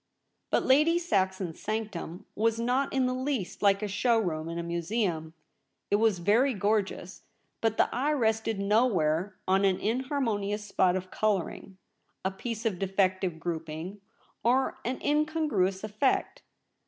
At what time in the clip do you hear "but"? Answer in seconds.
0.49-0.65, 7.61-7.77